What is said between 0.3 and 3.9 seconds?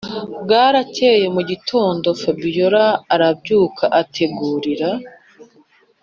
bwarakeye mugitondo fabiora arabyuka